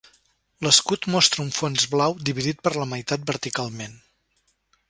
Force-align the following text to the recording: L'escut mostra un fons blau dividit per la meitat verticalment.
L'escut 0.67 1.05
mostra 1.15 1.43
un 1.43 1.53
fons 1.59 1.85
blau 1.93 2.17
dividit 2.31 2.65
per 2.69 2.75
la 2.79 2.91
meitat 2.95 3.29
verticalment. 3.33 3.99